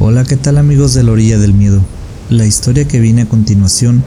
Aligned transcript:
Hola, 0.00 0.22
¿qué 0.22 0.36
tal 0.36 0.58
amigos 0.58 0.94
de 0.94 1.02
la 1.02 1.10
orilla 1.10 1.38
del 1.38 1.54
miedo? 1.54 1.84
La 2.30 2.46
historia 2.46 2.86
que 2.86 3.00
viene 3.00 3.22
a 3.22 3.28
continuación 3.28 4.04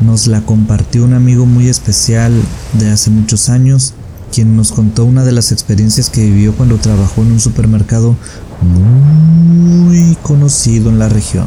nos 0.00 0.26
la 0.26 0.40
compartió 0.40 1.04
un 1.04 1.12
amigo 1.12 1.44
muy 1.44 1.68
especial 1.68 2.32
de 2.72 2.90
hace 2.90 3.10
muchos 3.10 3.50
años, 3.50 3.92
quien 4.32 4.56
nos 4.56 4.72
contó 4.72 5.04
una 5.04 5.22
de 5.22 5.32
las 5.32 5.52
experiencias 5.52 6.08
que 6.08 6.24
vivió 6.24 6.54
cuando 6.56 6.78
trabajó 6.78 7.20
en 7.20 7.32
un 7.32 7.40
supermercado 7.40 8.16
muy 8.62 10.16
conocido 10.22 10.88
en 10.88 10.98
la 10.98 11.10
región. 11.10 11.46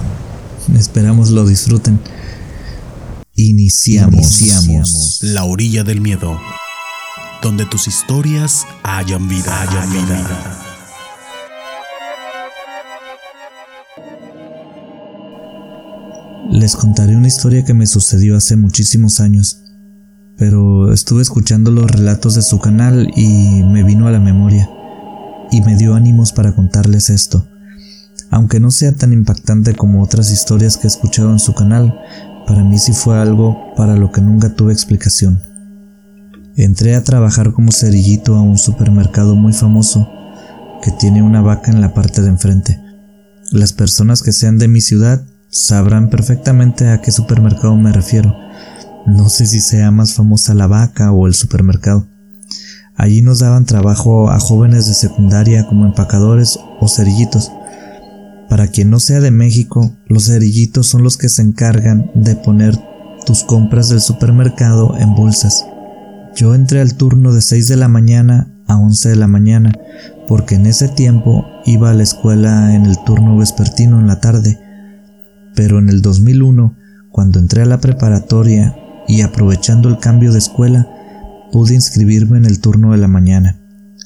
Esperamos 0.76 1.32
lo 1.32 1.48
disfruten. 1.48 2.00
Iniciamos, 3.34 4.14
Iniciamos 4.14 5.20
La 5.24 5.44
orilla 5.44 5.84
del 5.84 6.02
miedo, 6.02 6.40
donde 7.42 7.66
tus 7.66 7.88
historias 7.88 8.68
hayan 8.84 9.28
vida, 9.28 9.60
hayan 9.60 9.92
vida. 9.92 10.67
Les 16.50 16.78
contaré 16.78 17.16
una 17.16 17.28
historia 17.28 17.66
que 17.66 17.74
me 17.74 17.88
sucedió 17.88 18.38
hace 18.38 18.56
muchísimos 18.56 19.20
años, 19.20 19.64
pero 20.38 20.94
estuve 20.94 21.22
escuchando 21.22 21.72
los 21.72 21.92
relatos 21.92 22.36
de 22.36 22.42
su 22.42 22.60
canal 22.60 23.12
y 23.16 23.64
me 23.64 23.84
vino 23.84 24.08
a 24.08 24.12
la 24.12 24.20
memoria, 24.20 24.70
y 25.52 25.62
me 25.62 25.76
dio 25.76 25.94
ánimos 25.94 26.32
para 26.32 26.56
contarles 26.56 27.10
esto. 27.10 27.50
Aunque 28.32 28.62
no 28.62 28.72
sea 28.72 28.94
tan 28.94 29.12
impactante 29.12 29.76
como 29.76 30.02
otras 30.02 30.32
historias 30.32 30.78
que 30.78 30.88
he 30.88 30.90
escuchado 30.90 31.32
en 31.32 31.40
su 31.40 31.54
canal, 31.54 31.94
para 32.48 32.64
mí 32.64 32.80
sí 32.80 32.94
fue 32.94 33.20
algo 33.20 33.74
para 33.76 33.98
lo 33.98 34.12
que 34.12 34.22
nunca 34.22 34.54
tuve 34.54 34.72
explicación. 34.72 35.42
Entré 36.56 36.96
a 36.96 37.04
trabajar 37.04 37.52
como 37.52 37.74
cerillito 37.74 38.36
a 38.36 38.42
un 38.42 38.58
supermercado 38.58 39.36
muy 39.36 39.52
famoso 39.52 40.10
que 40.82 40.92
tiene 40.92 41.22
una 41.22 41.42
vaca 41.42 41.72
en 41.72 41.82
la 41.82 41.94
parte 41.94 42.22
de 42.22 42.30
enfrente. 42.30 42.80
Las 43.52 43.74
personas 43.74 44.24
que 44.24 44.32
sean 44.32 44.58
de 44.58 44.70
mi 44.70 44.80
ciudad 44.80 45.26
sabrán 45.58 46.10
perfectamente 46.10 46.90
a 46.90 47.02
qué 47.02 47.12
supermercado 47.12 47.76
me 47.76 47.92
refiero. 47.92 48.36
No 49.06 49.30
sé 49.30 49.48
si 49.48 49.60
sea 49.60 49.90
más 49.90 50.14
famosa 50.14 50.54
la 50.54 50.68
vaca 50.68 51.12
o 51.12 51.28
el 51.28 51.34
supermercado. 51.34 52.08
Allí 52.96 53.22
nos 53.22 53.40
daban 53.40 53.66
trabajo 53.66 54.30
a 54.30 54.40
jóvenes 54.40 54.88
de 54.88 54.94
secundaria 54.94 55.66
como 55.66 55.86
empacadores 55.86 56.60
o 56.80 56.88
cerillitos. 56.88 57.52
Para 58.50 58.68
quien 58.68 58.90
no 58.90 59.00
sea 59.00 59.20
de 59.20 59.32
México, 59.32 59.96
los 60.08 60.26
cerillitos 60.26 60.88
son 60.88 61.04
los 61.04 61.18
que 61.18 61.30
se 61.30 61.42
encargan 61.42 62.12
de 62.16 62.36
poner 62.36 62.78
tus 63.26 63.44
compras 63.44 63.90
del 63.90 64.02
supermercado 64.02 64.96
en 65.00 65.16
bolsas. 65.16 65.66
Yo 66.36 66.54
entré 66.54 66.82
al 66.82 66.96
turno 66.96 67.34
de 67.34 67.42
6 67.42 67.68
de 67.68 67.78
la 67.78 67.88
mañana 67.88 68.48
a 68.68 68.78
11 68.78 69.10
de 69.10 69.16
la 69.16 69.28
mañana, 69.28 69.72
porque 70.28 70.56
en 70.56 70.66
ese 70.66 70.88
tiempo 70.88 71.46
iba 71.66 71.90
a 71.90 71.94
la 71.94 72.04
escuela 72.04 72.76
en 72.76 72.86
el 72.86 72.98
turno 73.04 73.38
vespertino 73.38 74.00
en 74.00 74.08
la 74.08 74.20
tarde 74.20 74.67
pero 75.58 75.80
en 75.80 75.90
el 75.90 76.04
2001, 76.04 76.78
cuando 77.10 77.40
entré 77.40 77.64
a 77.64 77.66
la 77.66 77.80
preparatoria 77.80 78.78
y 79.08 79.22
aprovechando 79.22 79.90
el 79.90 79.98
cambio 79.98 80.32
de 80.32 80.38
escuela, 80.38 80.88
pude 81.52 81.74
inscribirme 81.74 82.38
en 82.38 82.46
el 82.46 82.60
turno 82.60 82.92
de 82.92 83.00
la 83.00 83.08
mañana. 83.08 83.60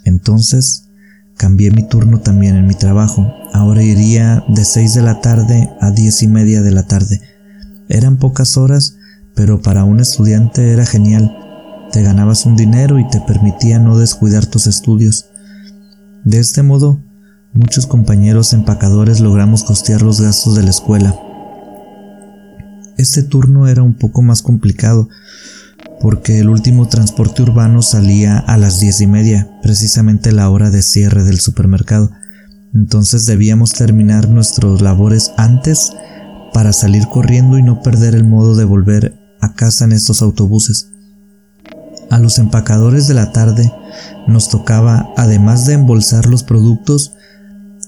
Entonces, 0.06 0.88
cambié 1.36 1.70
mi 1.72 1.86
turno 1.86 2.22
también 2.22 2.56
en 2.56 2.68
mi 2.68 2.74
trabajo. 2.74 3.34
Ahora 3.52 3.84
iría 3.84 4.46
de 4.48 4.64
6 4.64 4.94
de 4.94 5.02
la 5.02 5.20
tarde 5.20 5.70
a 5.82 5.92
10 5.92 6.24
y 6.24 6.28
media 6.30 6.62
de 6.62 6.72
la 6.72 6.84
tarde. 6.84 7.20
Eran 7.90 8.16
pocas 8.16 8.56
horas, 8.56 8.96
pero 9.36 9.62
para 9.62 9.84
un 9.84 10.00
estudiante 10.00 10.72
era 10.72 10.86
genial. 10.86 11.36
Te 11.92 12.02
ganabas 12.02 12.46
un 12.46 12.56
dinero 12.56 12.98
y 12.98 13.06
te 13.10 13.20
permitía 13.20 13.78
no 13.78 13.98
descuidar 13.98 14.46
tus 14.46 14.68
estudios. 14.68 15.26
De 16.24 16.40
este 16.40 16.64
modo, 16.64 17.04
muchos 17.52 17.88
compañeros 17.88 18.54
empacadores 18.54 19.20
logramos 19.20 19.66
costear 19.66 20.02
los 20.02 20.22
gastos 20.22 20.56
de 20.56 20.64
la 20.64 20.70
escuela. 20.70 21.14
Este 23.02 23.24
turno 23.24 23.68
era 23.68 23.82
un 23.82 23.96
poco 23.96 24.22
más 24.22 24.44
complicado 24.44 25.10
porque 26.02 26.38
el 26.38 26.50
último 26.50 26.88
transporte 26.88 27.42
urbano 27.42 27.82
salía 27.82 28.38
a 28.38 28.58
las 28.58 28.80
diez 28.80 29.02
y 29.02 29.08
media, 29.08 29.50
precisamente 29.64 30.32
la 30.32 30.48
hora 30.52 30.70
de 30.70 30.84
cierre 30.84 31.24
del 31.24 31.40
supermercado. 31.40 32.12
Entonces 32.76 33.26
debíamos 33.26 33.72
terminar 33.72 34.30
nuestros 34.30 34.84
labores 34.84 35.32
antes 35.38 35.94
para 36.54 36.74
salir 36.74 37.08
corriendo 37.08 37.58
y 37.58 37.64
no 37.64 37.82
perder 37.82 38.14
el 38.14 38.24
modo 38.24 38.56
de 38.56 38.66
volver 38.66 39.20
a 39.42 39.56
casa 39.56 39.86
en 39.86 39.94
estos 39.94 40.22
autobuses. 40.22 40.92
A 42.12 42.20
los 42.20 42.38
empacadores 42.38 43.08
de 43.08 43.16
la 43.16 43.32
tarde 43.32 43.74
nos 44.28 44.50
tocaba, 44.50 45.10
además 45.18 45.66
de 45.66 45.74
embolsar 45.74 46.28
los 46.28 46.44
productos, 46.44 47.14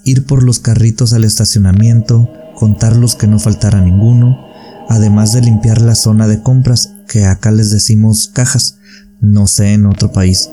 ir 0.05 0.25
por 0.25 0.41
los 0.41 0.57
carritos 0.57 1.13
al 1.13 1.23
estacionamiento, 1.23 2.31
contar 2.55 2.95
los 2.95 3.13
que 3.13 3.27
no 3.27 3.37
faltara 3.37 3.79
ninguno, 3.79 4.51
además 4.89 5.33
de 5.33 5.41
limpiar 5.41 5.81
la 5.81 5.95
zona 5.95 6.27
de 6.27 6.41
compras, 6.41 6.93
que 7.07 7.25
acá 7.25 7.51
les 7.51 7.69
decimos 7.69 8.31
cajas, 8.33 8.77
no 9.21 9.47
sé 9.47 9.73
en 9.73 9.85
otro 9.85 10.11
país. 10.11 10.49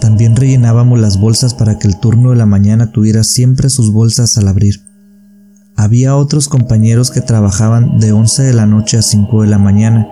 También 0.00 0.36
rellenábamos 0.36 0.98
las 0.98 1.18
bolsas 1.18 1.54
para 1.54 1.78
que 1.78 1.88
el 1.88 1.98
turno 1.98 2.30
de 2.30 2.36
la 2.36 2.46
mañana 2.46 2.92
tuviera 2.92 3.24
siempre 3.24 3.70
sus 3.70 3.92
bolsas 3.92 4.36
al 4.36 4.48
abrir. 4.48 4.82
Había 5.76 6.16
otros 6.16 6.48
compañeros 6.48 7.10
que 7.10 7.20
trabajaban 7.20 7.98
de 7.98 8.12
11 8.12 8.42
de 8.42 8.52
la 8.52 8.66
noche 8.66 8.98
a 8.98 9.02
5 9.02 9.42
de 9.42 9.48
la 9.48 9.58
mañana. 9.58 10.08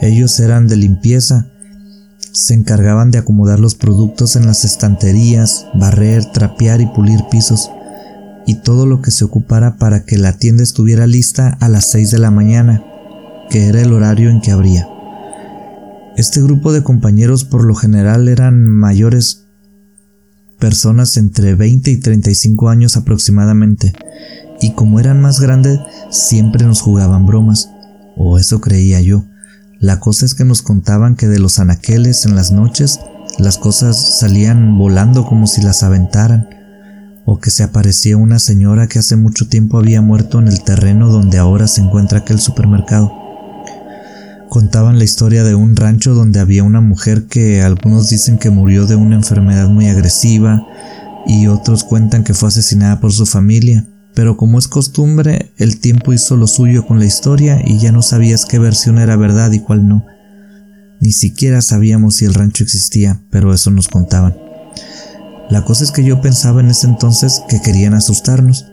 Ellos 0.00 0.38
eran 0.40 0.66
de 0.68 0.76
limpieza. 0.76 1.46
Se 2.32 2.54
encargaban 2.54 3.10
de 3.10 3.18
acomodar 3.18 3.60
los 3.60 3.74
productos 3.74 4.36
en 4.36 4.46
las 4.46 4.64
estanterías, 4.64 5.66
barrer, 5.74 6.24
trapear 6.26 6.80
y 6.80 6.86
pulir 6.86 7.20
pisos 7.30 7.70
y 8.46 8.62
todo 8.62 8.86
lo 8.86 9.02
que 9.02 9.10
se 9.10 9.24
ocupara 9.24 9.76
para 9.76 10.04
que 10.04 10.16
la 10.16 10.34
tienda 10.34 10.62
estuviera 10.62 11.06
lista 11.06 11.56
a 11.60 11.68
las 11.68 11.86
6 11.86 12.12
de 12.12 12.18
la 12.18 12.30
mañana, 12.30 12.84
que 13.50 13.66
era 13.66 13.82
el 13.82 13.92
horario 13.92 14.30
en 14.30 14.40
que 14.40 14.52
abría. 14.52 14.88
Este 16.16 16.40
grupo 16.40 16.72
de 16.72 16.82
compañeros 16.82 17.44
por 17.44 17.64
lo 17.64 17.74
general 17.74 18.28
eran 18.28 18.64
mayores 18.64 19.46
personas 20.58 21.16
entre 21.16 21.54
20 21.54 21.90
y 21.90 21.96
35 21.98 22.68
años 22.68 22.96
aproximadamente, 22.96 23.92
y 24.60 24.72
como 24.72 25.00
eran 25.00 25.20
más 25.20 25.40
grandes, 25.40 25.78
siempre 26.10 26.64
nos 26.64 26.80
jugaban 26.80 27.26
bromas, 27.26 27.68
o 28.16 28.38
eso 28.38 28.60
creía 28.60 29.00
yo. 29.00 29.24
La 29.78 30.00
cosa 30.00 30.24
es 30.24 30.34
que 30.34 30.44
nos 30.44 30.62
contaban 30.62 31.16
que 31.16 31.28
de 31.28 31.38
los 31.38 31.58
anaqueles 31.58 32.24
en 32.24 32.34
las 32.34 32.50
noches 32.50 33.00
las 33.38 33.58
cosas 33.58 34.18
salían 34.18 34.78
volando 34.78 35.26
como 35.26 35.46
si 35.46 35.60
las 35.60 35.82
aventaran, 35.82 36.48
o 37.26 37.40
que 37.40 37.50
se 37.50 37.64
aparecía 37.64 38.16
una 38.16 38.38
señora 38.38 38.86
que 38.86 39.00
hace 39.00 39.16
mucho 39.16 39.48
tiempo 39.48 39.78
había 39.78 40.00
muerto 40.00 40.38
en 40.38 40.46
el 40.46 40.62
terreno 40.62 41.10
donde 41.10 41.38
ahora 41.38 41.66
se 41.66 41.80
encuentra 41.82 42.20
aquel 42.20 42.38
supermercado. 42.38 43.12
Contaban 44.48 44.98
la 44.98 45.04
historia 45.04 45.42
de 45.42 45.56
un 45.56 45.74
rancho 45.74 46.14
donde 46.14 46.38
había 46.38 46.62
una 46.62 46.80
mujer 46.80 47.26
que 47.26 47.62
algunos 47.62 48.08
dicen 48.08 48.38
que 48.38 48.50
murió 48.50 48.86
de 48.86 48.94
una 48.94 49.16
enfermedad 49.16 49.68
muy 49.68 49.88
agresiva 49.88 50.64
y 51.26 51.48
otros 51.48 51.82
cuentan 51.82 52.22
que 52.22 52.32
fue 52.32 52.48
asesinada 52.48 53.00
por 53.00 53.12
su 53.12 53.26
familia, 53.26 53.84
pero 54.14 54.36
como 54.36 54.60
es 54.60 54.68
costumbre, 54.68 55.52
el 55.58 55.80
tiempo 55.80 56.12
hizo 56.12 56.36
lo 56.36 56.46
suyo 56.46 56.86
con 56.86 57.00
la 57.00 57.06
historia 57.06 57.60
y 57.66 57.80
ya 57.80 57.90
no 57.90 58.02
sabías 58.02 58.46
qué 58.46 58.60
versión 58.60 58.98
era 58.98 59.16
verdad 59.16 59.50
y 59.50 59.58
cuál 59.58 59.88
no. 59.88 60.06
Ni 61.00 61.10
siquiera 61.10 61.60
sabíamos 61.60 62.14
si 62.16 62.24
el 62.24 62.34
rancho 62.34 62.62
existía, 62.62 63.20
pero 63.30 63.52
eso 63.52 63.72
nos 63.72 63.88
contaban. 63.88 64.45
La 65.48 65.64
cosa 65.64 65.84
es 65.84 65.92
que 65.92 66.04
yo 66.04 66.20
pensaba 66.20 66.60
en 66.60 66.70
ese 66.70 66.86
entonces 66.86 67.42
que 67.48 67.60
querían 67.60 67.94
asustarnos. 67.94 68.66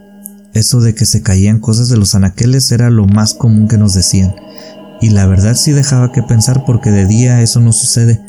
Eso 0.52 0.80
de 0.80 0.94
que 0.94 1.06
se 1.06 1.22
caían 1.22 1.60
cosas 1.60 1.88
de 1.88 1.96
los 1.96 2.14
anaqueles 2.14 2.70
era 2.72 2.90
lo 2.90 3.06
más 3.06 3.34
común 3.34 3.68
que 3.68 3.78
nos 3.78 3.94
decían. 3.94 4.34
Y 5.00 5.10
la 5.10 5.26
verdad 5.26 5.54
sí 5.54 5.72
dejaba 5.72 6.12
que 6.12 6.22
pensar 6.22 6.64
porque 6.64 6.90
de 6.90 7.06
día 7.06 7.42
eso 7.42 7.60
no 7.60 7.72
sucede. 7.72 8.20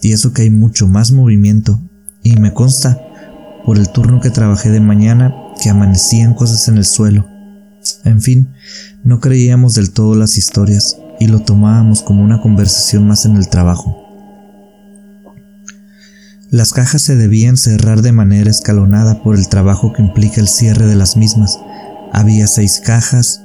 Y 0.00 0.12
eso 0.12 0.32
que 0.32 0.42
hay 0.42 0.50
mucho 0.50 0.86
más 0.86 1.12
movimiento. 1.12 1.80
Y 2.22 2.36
me 2.36 2.54
consta, 2.54 2.98
por 3.64 3.78
el 3.78 3.90
turno 3.90 4.20
que 4.20 4.30
trabajé 4.30 4.70
de 4.70 4.80
mañana, 4.80 5.34
que 5.62 5.70
amanecían 5.70 6.34
cosas 6.34 6.68
en 6.68 6.78
el 6.78 6.84
suelo. 6.84 7.26
En 8.04 8.20
fin, 8.20 8.52
no 9.04 9.20
creíamos 9.20 9.74
del 9.74 9.90
todo 9.90 10.14
las 10.14 10.36
historias 10.36 10.98
y 11.18 11.26
lo 11.26 11.40
tomábamos 11.40 12.02
como 12.02 12.22
una 12.22 12.40
conversación 12.40 13.06
más 13.06 13.26
en 13.26 13.36
el 13.36 13.48
trabajo. 13.48 14.09
Las 16.50 16.72
cajas 16.72 17.02
se 17.02 17.14
debían 17.14 17.56
cerrar 17.56 18.02
de 18.02 18.10
manera 18.10 18.50
escalonada 18.50 19.22
por 19.22 19.36
el 19.36 19.48
trabajo 19.48 19.92
que 19.92 20.02
implica 20.02 20.40
el 20.40 20.48
cierre 20.48 20.86
de 20.86 20.96
las 20.96 21.16
mismas. 21.16 21.60
Había 22.12 22.48
seis 22.48 22.82
cajas 22.84 23.42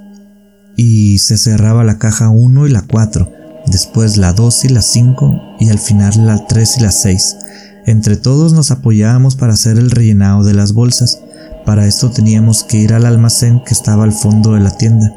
y 0.75 1.19
se 1.19 1.37
cerraba 1.37 1.83
la 1.83 1.99
caja 1.99 2.29
1 2.29 2.65
y 2.65 2.71
la 2.71 2.81
4, 2.81 3.31
después 3.67 4.17
la 4.17 4.33
2 4.33 4.65
y 4.65 4.69
la 4.69 4.81
5 4.81 5.57
y 5.59 5.69
al 5.69 5.77
final 5.77 6.25
la 6.25 6.47
3 6.47 6.77
y 6.77 6.81
la 6.81 6.91
6. 6.91 7.37
Entre 7.85 8.17
todos 8.17 8.53
nos 8.53 8.71
apoyábamos 8.71 9.35
para 9.35 9.53
hacer 9.53 9.77
el 9.77 9.91
rellenado 9.91 10.43
de 10.43 10.55
las 10.55 10.73
bolsas. 10.73 11.19
Para 11.63 11.85
esto 11.85 12.09
teníamos 12.09 12.63
que 12.63 12.77
ir 12.77 12.91
al 12.91 13.05
almacén 13.05 13.61
que 13.63 13.75
estaba 13.75 14.03
al 14.03 14.13
fondo 14.13 14.53
de 14.53 14.61
la 14.61 14.75
tienda. 14.75 15.13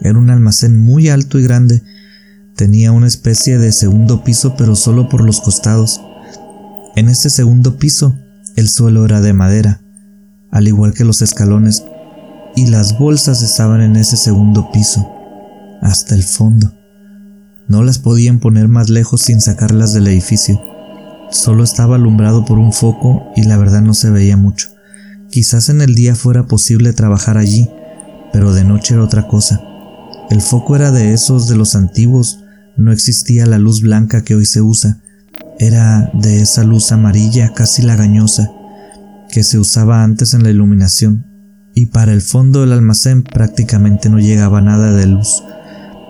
Era 0.00 0.18
un 0.18 0.30
almacén 0.30 0.82
muy 0.82 1.10
alto 1.10 1.38
y 1.38 1.42
grande. 1.42 1.82
Tenía 2.54 2.92
una 2.92 3.06
especie 3.06 3.58
de 3.58 3.72
segundo 3.72 4.24
piso 4.24 4.54
pero 4.56 4.74
solo 4.74 5.10
por 5.10 5.22
los 5.22 5.42
costados. 5.42 6.00
En 6.96 7.10
este 7.10 7.28
segundo 7.28 7.76
piso, 7.76 8.18
el 8.56 8.70
suelo 8.70 9.04
era 9.04 9.20
de 9.20 9.34
madera, 9.34 9.82
al 10.50 10.66
igual 10.66 10.94
que 10.94 11.04
los 11.04 11.20
escalones, 11.20 11.84
y 12.56 12.68
las 12.68 12.98
bolsas 12.98 13.42
estaban 13.42 13.82
en 13.82 13.96
ese 13.96 14.16
segundo 14.16 14.72
piso, 14.72 15.06
hasta 15.82 16.14
el 16.14 16.22
fondo. 16.22 16.72
No 17.68 17.82
las 17.82 17.98
podían 17.98 18.40
poner 18.40 18.68
más 18.68 18.88
lejos 18.88 19.20
sin 19.20 19.42
sacarlas 19.42 19.92
del 19.92 20.06
edificio. 20.06 20.58
Solo 21.30 21.64
estaba 21.64 21.96
alumbrado 21.96 22.46
por 22.46 22.58
un 22.58 22.72
foco 22.72 23.30
y 23.36 23.42
la 23.42 23.58
verdad 23.58 23.82
no 23.82 23.92
se 23.92 24.08
veía 24.08 24.38
mucho. 24.38 24.68
Quizás 25.30 25.68
en 25.68 25.82
el 25.82 25.94
día 25.94 26.14
fuera 26.14 26.46
posible 26.46 26.94
trabajar 26.94 27.36
allí, 27.36 27.68
pero 28.32 28.54
de 28.54 28.64
noche 28.64 28.94
era 28.94 29.04
otra 29.04 29.28
cosa. 29.28 29.60
El 30.30 30.40
foco 30.40 30.76
era 30.76 30.92
de 30.92 31.12
esos 31.12 31.46
de 31.46 31.56
los 31.56 31.74
antiguos, 31.74 32.42
no 32.78 32.90
existía 32.90 33.44
la 33.44 33.58
luz 33.58 33.82
blanca 33.82 34.24
que 34.24 34.34
hoy 34.34 34.46
se 34.46 34.62
usa, 34.62 35.02
era 35.58 36.10
de 36.12 36.42
esa 36.42 36.64
luz 36.64 36.92
amarilla 36.92 37.52
casi 37.54 37.82
lagañosa 37.82 38.50
que 39.30 39.42
se 39.42 39.58
usaba 39.58 40.02
antes 40.02 40.34
en 40.34 40.42
la 40.42 40.50
iluminación, 40.50 41.26
y 41.74 41.86
para 41.86 42.12
el 42.12 42.22
fondo 42.22 42.60
del 42.60 42.72
almacén 42.72 43.22
prácticamente 43.22 44.08
no 44.08 44.18
llegaba 44.18 44.60
nada 44.60 44.92
de 44.92 45.06
luz. 45.06 45.42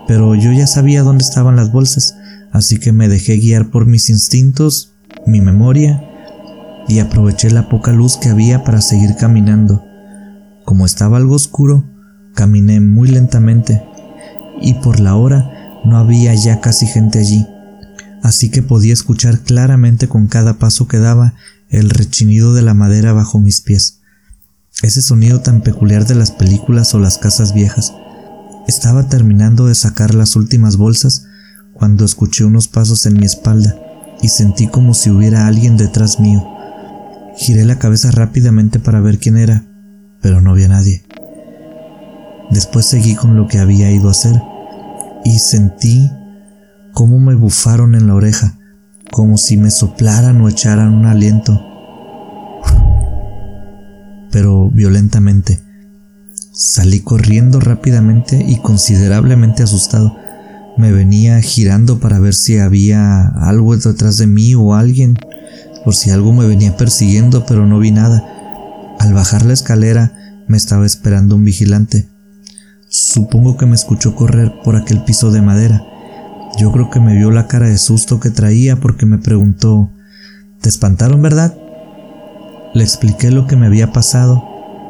Pero 0.07 0.35
yo 0.35 0.53
ya 0.53 0.67
sabía 0.67 1.03
dónde 1.03 1.25
estaban 1.25 1.57
las 1.57 1.73
bolsas, 1.73 2.17
así 2.53 2.79
que 2.79 2.93
me 2.93 3.09
dejé 3.09 3.39
guiar 3.39 3.71
por 3.71 3.87
mis 3.87 4.11
instintos, 4.11 4.95
mi 5.27 5.41
memoria, 5.41 6.03
y 6.89 7.01
aproveché 7.01 7.51
la 7.51 7.69
poca 7.69 7.93
luz 7.93 8.17
que 8.17 8.29
había 8.29 8.63
para 8.63 8.81
seguir 8.81 9.17
caminando. 9.17 9.85
Como 10.65 10.87
estaba 10.87 11.17
algo 11.17 11.35
oscuro, 11.35 11.85
caminé 12.35 12.81
muy 12.81 13.09
lentamente, 13.09 13.83
y 14.61 14.75
por 14.75 15.01
la 15.01 15.17
hora 15.17 15.51
no 15.85 15.99
había 15.99 16.35
ya 16.35 16.61
casi 16.61 16.87
gente 16.87 17.19
allí, 17.19 17.47
así 18.27 18.51
que 18.51 18.61
podía 18.61 18.93
escuchar 18.93 19.39
claramente 19.43 20.09
con 20.09 20.27
cada 20.27 20.59
paso 20.59 20.89
que 20.89 20.99
daba 20.99 21.35
el 21.71 21.91
rechinido 21.91 22.55
de 22.55 22.63
la 22.63 22.75
madera 22.75 23.13
bajo 23.13 23.39
mis 23.39 23.61
pies. 23.61 24.01
Ese 24.83 25.01
sonido 25.01 25.43
tan 25.43 25.63
peculiar 25.63 26.09
de 26.09 26.17
las 26.17 26.33
películas 26.33 26.93
o 26.93 26.99
las 26.99 27.19
casas 27.19 27.55
viejas. 27.55 27.95
Estaba 28.67 29.09
terminando 29.09 29.67
de 29.67 29.77
sacar 29.77 30.13
las 30.13 30.35
últimas 30.35 30.77
bolsas 30.77 31.25
cuando 31.73 32.05
escuché 32.05 32.45
unos 32.45 32.67
pasos 32.67 33.07
en 33.07 33.15
mi 33.15 33.27
espalda 33.27 33.77
y 34.21 34.29
sentí 34.29 34.67
como 34.67 34.93
si 34.93 35.11
hubiera 35.11 35.47
alguien 35.47 35.77
detrás 35.77 36.19
mío. 36.19 36.45
Giré 37.37 37.65
la 37.65 37.79
cabeza 37.79 38.11
rápidamente 38.11 38.81
para 38.81 39.01
ver 39.01 39.21
quién 39.21 39.37
era, 39.37 39.65
pero 40.21 40.41
no 40.41 40.51
había 40.51 40.67
nadie. 40.67 41.05
Después 42.51 42.87
seguí 42.87 43.15
con 43.15 43.37
lo 43.37 43.47
que 43.47 43.61
había 43.61 43.93
ido 43.93 44.09
a 44.09 44.13
hacer 44.13 44.35
y 45.25 45.39
sentí 45.39 46.11
cómo 46.97 47.19
me 47.19 47.35
bufaron 47.35 47.95
en 47.95 48.07
la 48.07 48.15
oreja, 48.15 48.59
como 49.13 49.37
si 49.37 49.59
me 49.59 49.71
soplaran 49.71 50.41
o 50.41 50.49
echaran 50.49 50.95
un 50.95 51.05
aliento, 51.05 51.63
pero 54.33 54.71
violentamente. 54.71 55.61
Salí 56.55 57.01
corriendo 57.01 57.61
rápidamente 57.61 58.43
y 58.49 58.61
considerablemente 58.61 59.63
asustado. 59.63 60.17
Me 60.79 60.91
venía 60.91 61.39
girando 61.43 62.01
para 62.01 62.19
ver 62.19 62.33
si 62.33 62.57
había 62.57 63.27
algo 63.27 63.77
detrás 63.77 64.17
de 64.17 64.27
mí 64.27 64.55
o 64.55 64.75
alguien, 64.75 65.19
por 65.85 65.95
si 65.95 66.09
algo 66.09 66.33
me 66.33 66.47
venía 66.47 66.79
persiguiendo, 66.79 67.45
pero 67.45 67.67
no 67.67 67.79
vi 67.79 67.91
nada. 67.91 68.25
Al 68.99 69.13
bajar 69.13 69.45
la 69.45 69.53
escalera 69.53 70.15
me 70.49 70.57
estaba 70.57 70.87
esperando 70.87 71.35
un 71.35 71.45
vigilante. 71.45 72.09
Supongo 72.89 73.59
que 73.59 73.67
me 73.67 73.75
escuchó 73.75 74.17
correr 74.17 74.51
por 74.65 74.77
aquel 74.77 75.05
piso 75.05 75.31
de 75.31 75.43
madera. 75.43 75.83
Yo 76.59 76.73
creo 76.73 76.89
que 76.89 77.01
me 77.01 77.15
vio 77.15 77.31
la 77.31 77.49
cara 77.49 77.69
de 77.69 77.77
susto 77.77 78.19
que 78.19 78.31
traía 78.31 78.77
porque 78.77 79.05
me 79.05 79.19
preguntó, 79.19 79.93
¿te 80.63 80.71
espantaron, 80.71 81.21
verdad? 81.21 81.55
Le 82.73 82.83
expliqué 82.83 83.31
lo 83.31 83.47
que 83.47 83.57
me 83.57 83.67
había 83.67 83.93
pasado 83.93 84.43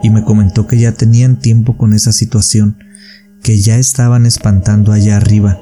y 0.03 0.11
me 0.11 0.23
comentó 0.23 0.69
que 0.69 0.79
ya 0.79 0.93
tenían 0.93 1.41
tiempo 1.41 1.77
con 1.77 1.93
esa 1.93 2.13
situación, 2.13 2.79
que 3.43 3.59
ya 3.59 3.79
estaban 3.79 4.27
espantando 4.27 4.93
allá 4.93 5.17
arriba, 5.17 5.59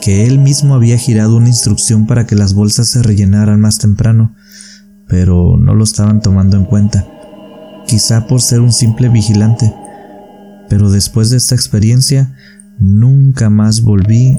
que 0.00 0.26
él 0.26 0.38
mismo 0.38 0.74
había 0.74 0.96
girado 0.96 1.36
una 1.36 1.48
instrucción 1.48 2.06
para 2.06 2.26
que 2.26 2.36
las 2.36 2.54
bolsas 2.54 2.88
se 2.88 3.02
rellenaran 3.02 3.60
más 3.60 3.78
temprano, 3.78 4.34
pero 5.08 5.58
no 5.58 5.74
lo 5.74 5.84
estaban 5.84 6.22
tomando 6.22 6.56
en 6.56 6.64
cuenta, 6.64 7.06
quizá 7.86 8.26
por 8.26 8.40
ser 8.40 8.60
un 8.60 8.72
simple 8.72 9.10
vigilante. 9.10 9.74
Pero 10.70 10.90
después 10.90 11.28
de 11.28 11.36
esta 11.36 11.54
experiencia, 11.54 12.34
nunca 12.78 13.50
más 13.50 13.82
volví 13.82 14.38